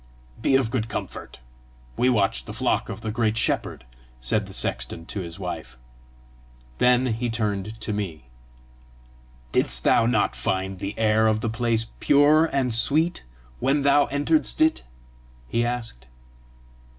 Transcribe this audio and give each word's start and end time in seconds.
"Be 0.41 0.55
of 0.55 0.71
good 0.71 0.89
comfort; 0.89 1.41
we 1.95 2.09
watch 2.09 2.45
the 2.45 2.55
flock 2.55 2.89
of 2.89 3.01
the 3.01 3.11
great 3.11 3.37
shepherd," 3.37 3.85
said 4.19 4.47
the 4.47 4.51
sexton 4.53 5.05
to 5.05 5.19
his 5.19 5.37
wife. 5.37 5.77
Then 6.79 7.05
he 7.13 7.29
turned 7.29 7.79
to 7.81 7.93
me. 7.93 8.25
"Didst 9.51 9.83
thou 9.83 10.07
not 10.07 10.35
find 10.35 10.79
the 10.79 10.97
air 10.97 11.27
of 11.27 11.41
the 11.41 11.49
place 11.51 11.85
pure 11.99 12.45
and 12.47 12.73
sweet 12.73 13.23
when 13.59 13.83
thou 13.83 14.07
enteredst 14.07 14.59
it?" 14.59 14.81
he 15.47 15.63
asked. 15.63 16.07